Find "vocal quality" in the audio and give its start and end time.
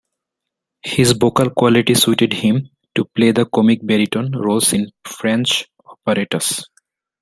1.11-1.93